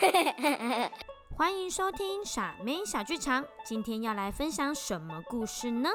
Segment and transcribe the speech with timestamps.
[1.36, 5.90] 欢迎收听傻妹小剧场，今天要来分享什么故事呢？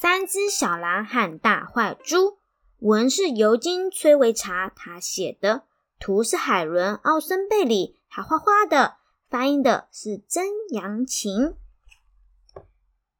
[0.00, 2.38] 三只小狼和大坏猪，
[2.80, 5.64] 文是尤金·崔维查他写的，
[6.00, 8.96] 图是海伦·奥森贝里他画画的，
[9.28, 11.54] 翻译的是曾阳晴，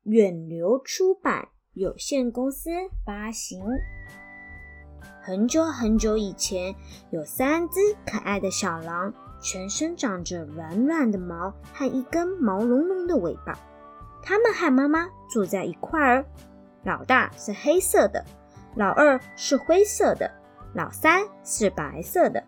[0.03, 2.71] 远流出版有限公司
[3.05, 3.63] 发行。
[5.23, 6.75] 很久很久以前，
[7.13, 13.59] 有三只可爱的小狼，全身长着软软的毛和一根毛茸茸的尾巴。
[14.23, 16.25] 它们和妈妈住在一块儿。
[16.85, 18.25] 老大是黑色的，
[18.75, 20.31] 老二是灰色的，
[20.75, 22.43] 老三是白色的。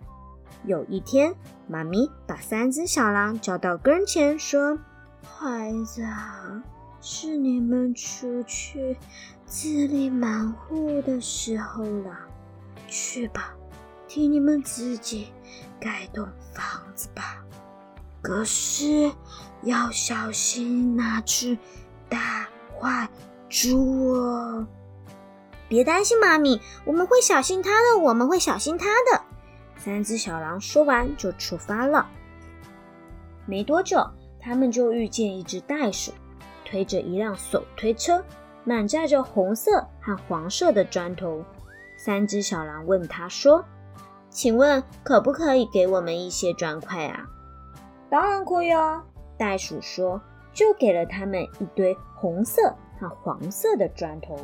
[0.64, 1.34] 有一天，
[1.66, 4.78] 妈咪把三只小狼叫到跟前，说
[5.24, 6.62] ：“孩子啊，
[7.00, 8.96] 是你们出去
[9.46, 12.18] 自立门户的时候了。”
[12.88, 13.54] 去吧，
[14.10, 15.28] 替你们自己
[15.78, 17.44] 盖栋房子吧。
[18.20, 19.12] 可是
[19.62, 21.56] 要小心那只
[22.08, 23.08] 大坏
[23.48, 24.66] 猪哦！
[25.68, 29.22] 别担心，妈咪，我们会小心它的，我们会小心它的。
[29.76, 32.10] 三只小狼说完就出发了。
[33.46, 34.04] 没多久，
[34.40, 36.12] 他们就遇见一只袋鼠，
[36.64, 38.24] 推着一辆手推车，
[38.64, 41.44] 满载着红色和黄色的砖头。
[41.96, 43.64] 三只小狼问他说
[44.30, 47.28] ：“请问可不可以给我们一些砖块啊
[48.08, 49.04] ？”“当然可以啊。”
[49.36, 50.20] 袋鼠说，
[50.52, 54.38] 就给了他们一堆红色和黄色的砖头。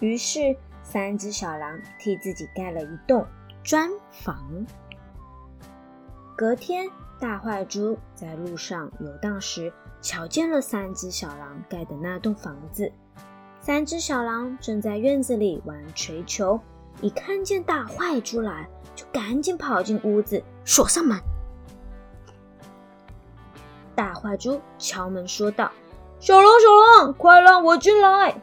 [0.00, 3.26] 于是，三只小狼替自己盖了一栋
[3.62, 4.66] 砖房。
[6.36, 6.86] 隔天，
[7.18, 12.92] 大坏猪在路上游荡时，瞧见了三只小狼盖的那栋房子。
[13.60, 16.60] 三只小狼正在院子里玩锤球，
[17.00, 21.18] 一看见大坏猪来，就赶紧跑进屋子，锁上门。
[23.94, 25.70] 大坏猪敲门说道
[26.18, 28.40] ：“小狼，小狼，快让我进来！”“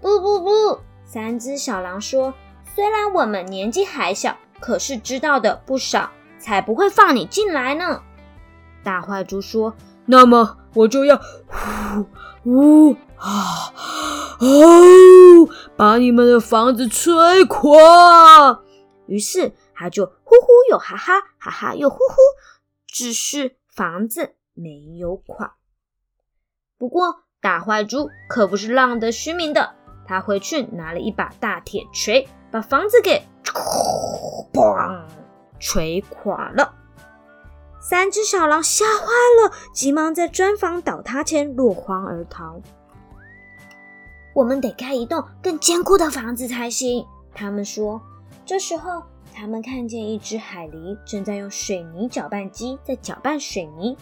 [0.00, 2.32] 不不不！”三只小狼说
[2.74, 8.02] ：“虽然我们年纪还小，可是知道的不少，才不会放你进来呢。”
[8.82, 9.74] 大坏猪说
[10.06, 12.06] ：“那么我就要呼
[12.42, 13.72] 呼啊！”
[14.40, 18.62] 哦，把你们的房子吹垮！
[19.06, 22.16] 于是他就呼呼又哈哈，哈哈又呼呼，
[22.86, 25.56] 只是房子没有垮。
[26.78, 29.74] 不过大坏猪可不是浪得虚名的，
[30.06, 35.04] 他回去拿了一把大铁锤，把房子给砰
[35.58, 36.74] 锤垮了。
[37.80, 39.06] 三只小狼吓坏
[39.42, 42.62] 了，急忙在砖房倒塌前落荒而逃。
[44.34, 47.06] 我们得盖一栋更坚固的房子才行。
[47.32, 48.00] 他们说。
[48.46, 49.02] 这时候，
[49.32, 53.96] 他们看见一只海狸正在用水泥搅拌机在搅拌水泥。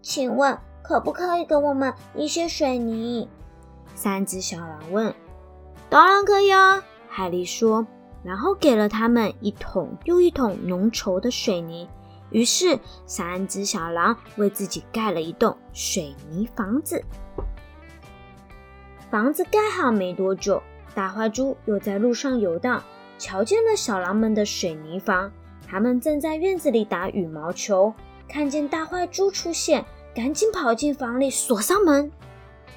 [0.00, 3.28] 请问，可不可以给我们一些水泥？
[3.94, 5.14] 三只小狼问。
[5.88, 7.86] 当然可以啊，海狸说，
[8.24, 11.88] 然后给了他们一桶又一桶浓稠的水泥。
[12.30, 17.04] 于是，三只小狼为自己盖了一栋水泥房子。
[19.12, 20.62] 房子盖好没多久，
[20.94, 22.82] 大坏猪又在路上游荡，
[23.18, 25.30] 瞧见了小狼们的水泥房。
[25.68, 27.92] 他们正在院子里打羽毛球，
[28.26, 29.84] 看见大坏猪出现，
[30.14, 32.10] 赶紧跑进房里锁上门。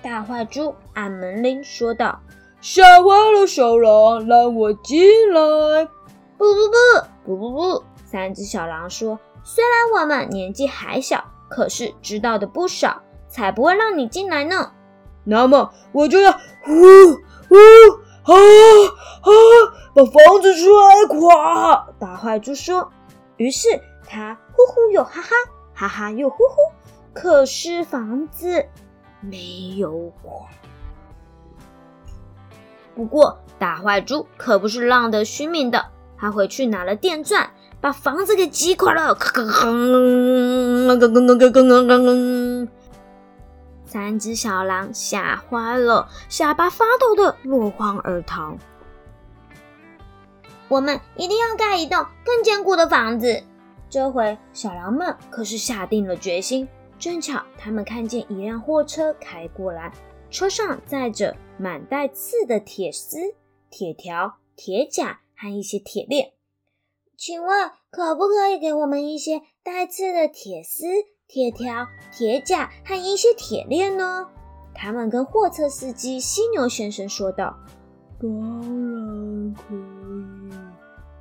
[0.02, 2.20] 大坏猪按门铃说道
[2.60, 5.86] ：“吓坏了小狼，让我进来
[6.38, 14.74] ！”“不不不不不不！”三只小狼说：“虽然我们年纪还小，可是知道的不少，才不会让你进来呢。”
[15.26, 16.72] 那么我就要呼
[17.50, 17.56] 呼
[18.24, 18.34] 啊
[19.22, 19.30] 啊，
[19.94, 20.72] 把房子摔
[21.10, 21.88] 垮！
[22.00, 22.92] 大坏猪说。
[23.38, 23.68] 于是
[24.08, 25.30] 他呼呼又哈哈，
[25.74, 26.72] 哈哈又呼呼，
[27.14, 28.66] 可是房子
[29.20, 30.48] 没有垮。
[32.96, 35.88] 不过大坏猪可不是浪得虚名的，
[36.18, 37.50] 他回去拿了电钻，
[37.82, 39.14] 把房子给击垮了。
[43.96, 48.58] 三只小狼吓坏了，下巴发抖的落荒而逃。
[50.68, 53.42] 我们一定要盖一栋更坚固的房子。
[53.90, 56.68] 这回小狼们可是下定了决心。
[57.00, 59.94] 正巧他们看见一辆货车开过来，
[60.30, 63.34] 车上载着满带刺的铁丝、
[63.70, 66.34] 铁条、铁甲和一些铁链。
[67.16, 70.84] 请问，可不可以给我们一些带刺的铁丝？
[71.28, 74.28] 铁条、铁甲和一些铁链呢？
[74.74, 77.58] 他们跟货车司机犀牛先生说道
[78.22, 80.56] ：“当然可以。”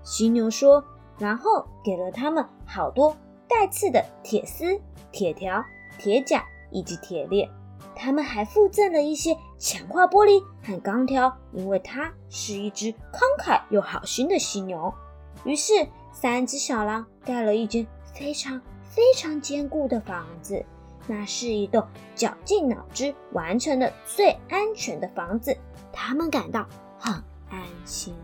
[0.05, 0.85] 犀牛说，
[1.19, 3.17] 然后给了他们好多
[3.49, 4.79] 带刺的铁丝、
[5.11, 5.65] 铁条、
[5.99, 7.49] 铁甲以及铁链。
[7.97, 14.93] 他们还附赠了一些强化玻璃和钢条，因为它是一只慷慨又好心的犀牛。
[15.45, 15.73] 于是，
[16.12, 18.61] 三只小狼盖了一间非常
[18.94, 20.64] 非常坚固的房子，
[21.08, 25.56] 那是一栋绞尽脑汁完成的最安全的房子。
[25.93, 26.64] 他们感到
[26.99, 27.12] 很
[27.50, 28.14] 安心。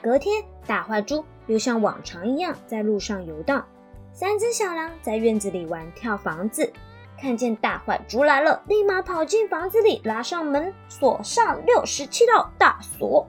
[0.00, 3.66] 隔天，大坏猪又像往常一样在路上游荡，
[4.12, 6.72] 三只小狼在院子里玩跳房子。
[7.18, 13.28] 看见大坏猪来了，立马跑进房子里，拉上门，锁上六十七道大锁。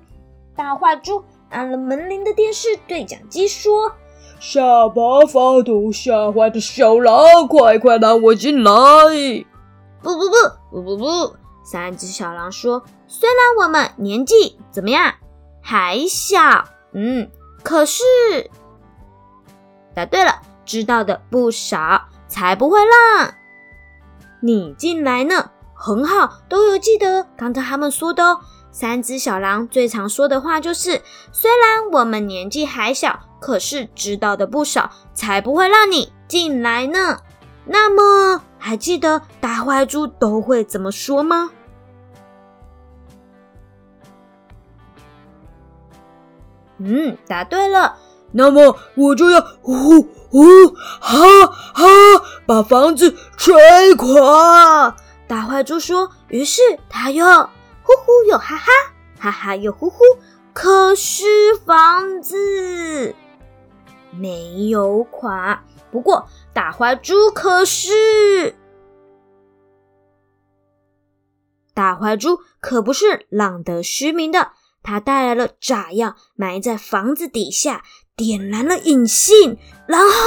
[0.56, 3.94] 大坏猪按了门铃的电视对讲机说
[4.42, 8.72] ：“下巴发抖、吓坏的小狼，快快让我进来！”
[10.02, 10.36] 不不不
[10.72, 11.36] 不不不！
[11.64, 15.14] 三只小狼说：“虽然我们年纪怎么样
[15.62, 16.40] 还小，
[16.94, 17.30] 嗯，
[17.62, 18.04] 可是……
[19.94, 23.36] 答对了，知道的不少，才不会让。”
[24.42, 28.40] 你进来呢，很好，都有记得刚刚他们说的哦。
[28.72, 37.18] 三只小狼最常说的话就是：虽然我们年纪还小，可是知道的不少，才不会让你进来呢。
[37.66, 41.52] 那么，还记得大坏猪都会怎么说吗？
[46.78, 47.98] 嗯，答对了。
[48.32, 50.68] 那么我就要呼呼
[51.02, 51.84] 哈哈
[52.46, 53.54] 把房子吹
[53.96, 54.96] 垮。
[55.28, 56.10] 大坏猪说。
[56.30, 58.72] 于是他又呼呼又哈哈，
[59.20, 59.98] 哈哈又呼呼。
[60.54, 61.26] 可是
[61.66, 63.14] 房子
[64.12, 65.63] 没有垮。
[65.92, 68.56] 不过大坏猪可是
[71.74, 74.52] 大坏猪可不是浪得虚名的，
[74.84, 77.84] 他带来了炸药，埋在房子底下。
[78.13, 80.19] 点燃了引信，然后，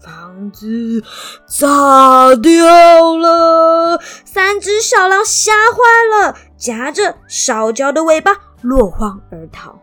[0.00, 1.04] 房子
[1.46, 4.00] 炸掉了。
[4.24, 5.78] 三只小狼吓坏
[6.10, 8.32] 了，夹着烧焦的尾巴
[8.62, 9.78] 落荒而逃。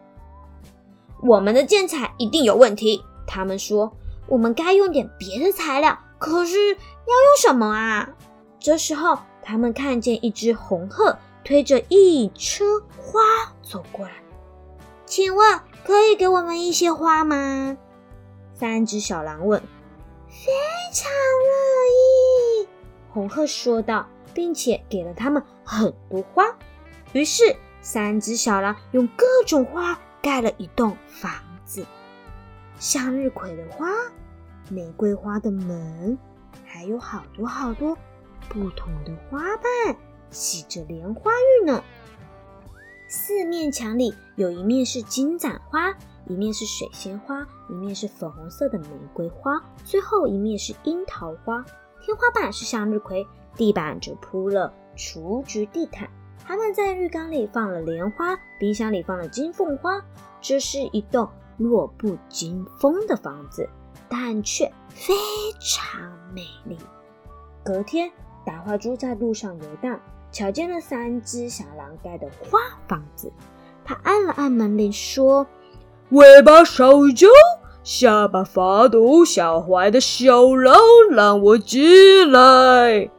[1.21, 3.95] 我们的建材一定有问题，他们说。
[4.25, 8.09] 我们该用点别的材料，可是要用什么啊？
[8.59, 11.15] 这时候，他们看见一只红鹤。
[11.43, 12.63] 推着一车
[12.97, 13.19] 花
[13.61, 14.13] 走过来，
[15.05, 17.77] 请问可以给我们一些花吗？
[18.55, 19.61] 三只小狼问。
[20.29, 20.51] 非
[20.93, 22.67] 常乐意，
[23.11, 26.45] 红鹤说道，并且给了他们很多花。
[27.13, 31.31] 于是，三只小狼用各种花盖了一栋房
[31.65, 31.85] 子：
[32.77, 33.89] 向日葵的花、
[34.69, 36.17] 玫瑰花的门，
[36.65, 37.97] 还有好多好多
[38.47, 39.95] 不同的花瓣。
[40.29, 41.83] 系着莲花玉呢。
[43.09, 45.93] 四面墙里有一面是金盏花，
[46.27, 51.65] 一面是水仙花，一面是粉红色的玫瑰花，最后一面是樱桃花。
[52.01, 53.27] 天花板是向日葵，
[53.57, 56.09] 地板则铺了雏菊地毯。
[56.45, 60.01] 他们在浴缸里放了莲花，冰箱里放了金凤花。
[60.41, 63.69] 这是一栋弱不禁风的房子，
[64.09, 65.13] 但却非
[65.59, 66.77] 常美丽。
[67.63, 68.11] 隔天，
[68.45, 69.99] 大花猪在路上游荡。
[70.33, 73.33] 瞧见了三只小狼盖的花房子，
[73.83, 75.45] 他按了按门铃，说
[76.11, 77.27] ：“尾巴烧焦、
[77.83, 80.73] 下巴发抖、吓坏的小狼，
[81.09, 83.11] 让我进来！”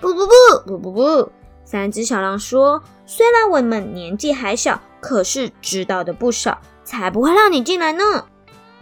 [0.00, 0.32] 不不不
[0.64, 1.32] 不不不！
[1.64, 8.26] 三只小狼说：“虽然我们年纪还小，可是知道的不少，才不会让你进来呢。”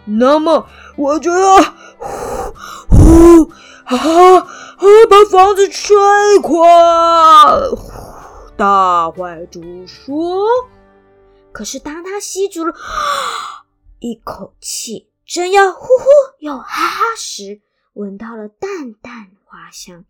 [0.05, 2.53] 那么我就要呼
[2.89, 3.49] 呼
[3.85, 4.47] 啊！
[5.09, 5.95] 把房子吹
[6.41, 7.57] 垮！
[8.57, 10.45] 大坏猪说。
[11.53, 12.73] 可是当他吸足了
[13.99, 16.05] 一口气，正要呼呼
[16.39, 17.61] 又哈哈时，
[17.93, 20.03] 闻到了淡淡花香，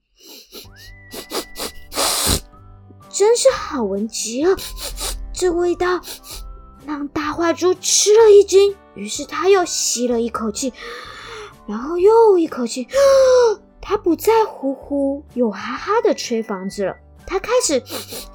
[3.13, 4.57] 真是好闻极了。
[5.31, 6.01] 这味道
[6.85, 10.73] 让大坏猪吃了一惊，于是他又吸了一口气，
[11.67, 12.87] 然后又一口气。
[13.79, 16.95] 他不再呼呼又哈哈的吹房子了，
[17.27, 17.83] 他开始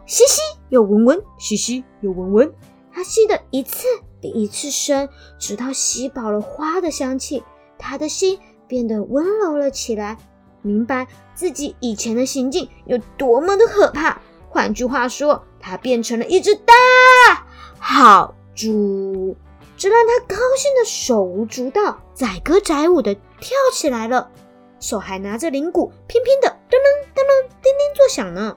[0.07, 2.55] 吸吸又闻闻，吸吸又闻闻。
[2.93, 3.87] 他吸的一次
[4.21, 5.09] 比一次深，
[5.39, 7.43] 直到吸饱了花的香气，
[7.79, 10.19] 他的心变得温柔了起来，
[10.61, 14.21] 明白自己以前的行径有多么的可怕。
[14.59, 16.75] 换句话说，他变成了一只大
[17.79, 19.37] 好猪，
[19.77, 24.29] 这让他高兴的手舞足蹈，载歌载舞的跳起来了。
[24.81, 28.57] 手还拿着铃鼓，乒乒的噔噔噔噔叮叮作响呢。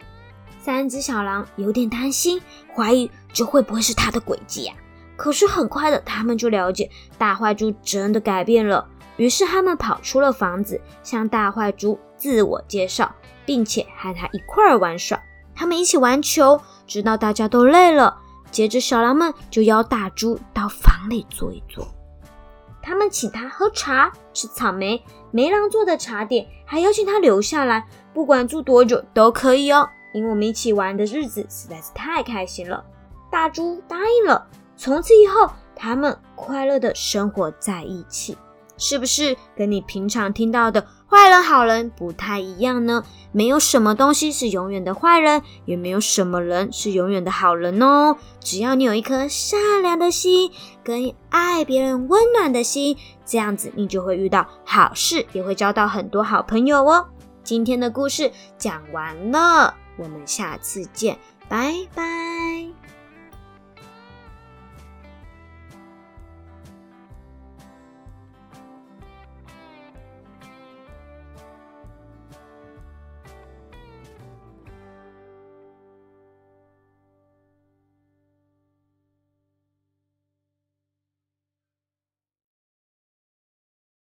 [0.60, 2.41] 三只小狼有点担心，
[2.75, 4.75] 怀疑这会不会是他的诡计啊？
[5.15, 6.89] 可是很快的，他们就了解
[7.20, 8.89] 大坏猪真的改变了。
[9.17, 13.13] 于是他们跑出了房子，向大坏猪自我介绍，
[13.46, 15.22] 并且和他一块儿玩耍。
[15.62, 18.18] 他们一起玩球，直到大家都累了。
[18.50, 21.88] 接着，小狼们就邀大猪到房里坐一坐。
[22.82, 25.00] 他们请他喝茶，吃草莓、
[25.30, 29.88] 梅狼做的茶点，还邀请他留下来，不管住多久都可以哦。
[30.15, 32.84] 因为我们一起玩的日子实在是太开心了。
[33.30, 34.48] 大猪答应了。
[34.75, 38.36] 从此以后，他们快乐的生活在一起，
[38.80, 43.03] 是不是跟你平常听到的坏人好人不太一样呢？
[43.34, 48.15] 没有什么东西是永远的坏人，也没有什么人是永远的好人哦。
[48.39, 50.50] 只要你有一颗善良的心，
[50.86, 57.06] 跟爱别人温暖的心，这样子你就会遇到好事，也会交到很多好朋友哦。
[57.44, 61.18] 今天的故事讲完了，我们下次见，
[61.50, 62.81] 拜拜。